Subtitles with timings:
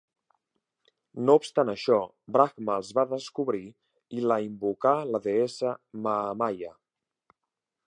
[1.27, 1.97] No obstant això,
[2.37, 3.61] Brahma els va descobrir
[4.21, 5.77] i la invocar la deessa
[6.09, 6.75] Mahamaya.